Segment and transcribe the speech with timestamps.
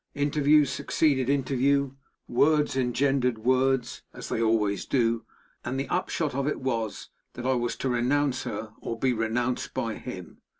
[0.15, 1.91] Interview succeeded interview;
[2.27, 5.25] words engendered words, as they always do;
[5.63, 9.75] and the upshot of it was, that I was to renounce her, or be renounced
[9.75, 10.39] by him.